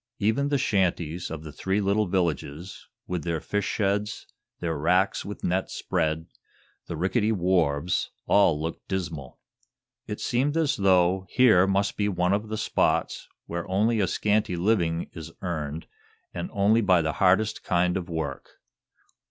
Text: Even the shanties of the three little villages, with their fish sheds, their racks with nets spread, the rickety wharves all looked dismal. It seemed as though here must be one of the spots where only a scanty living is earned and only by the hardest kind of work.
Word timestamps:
Even 0.17 0.49
the 0.49 0.57
shanties 0.57 1.29
of 1.29 1.43
the 1.43 1.51
three 1.51 1.79
little 1.79 2.07
villages, 2.07 2.87
with 3.05 3.23
their 3.23 3.39
fish 3.39 3.67
sheds, 3.67 4.25
their 4.59 4.75
racks 4.75 5.23
with 5.23 5.43
nets 5.43 5.75
spread, 5.75 6.25
the 6.87 6.97
rickety 6.97 7.31
wharves 7.31 8.09
all 8.25 8.59
looked 8.59 8.87
dismal. 8.87 9.37
It 10.07 10.19
seemed 10.19 10.57
as 10.57 10.75
though 10.77 11.27
here 11.29 11.67
must 11.67 11.97
be 11.97 12.09
one 12.09 12.33
of 12.33 12.49
the 12.49 12.57
spots 12.57 13.27
where 13.45 13.69
only 13.69 13.99
a 13.99 14.07
scanty 14.07 14.55
living 14.55 15.07
is 15.13 15.33
earned 15.43 15.85
and 16.33 16.49
only 16.51 16.81
by 16.81 17.03
the 17.03 17.13
hardest 17.21 17.63
kind 17.63 17.95
of 17.95 18.09
work. 18.09 18.53